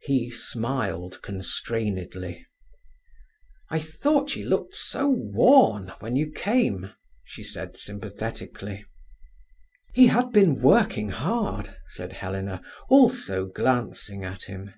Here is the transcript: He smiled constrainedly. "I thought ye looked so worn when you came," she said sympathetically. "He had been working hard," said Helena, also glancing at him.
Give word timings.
He 0.00 0.30
smiled 0.30 1.22
constrainedly. 1.22 2.44
"I 3.68 3.78
thought 3.78 4.34
ye 4.34 4.42
looked 4.44 4.74
so 4.74 5.08
worn 5.08 5.90
when 6.00 6.16
you 6.16 6.28
came," 6.32 6.90
she 7.22 7.44
said 7.44 7.76
sympathetically. 7.76 8.84
"He 9.94 10.08
had 10.08 10.32
been 10.32 10.60
working 10.60 11.10
hard," 11.10 11.76
said 11.86 12.14
Helena, 12.14 12.60
also 12.88 13.46
glancing 13.46 14.24
at 14.24 14.46
him. 14.46 14.74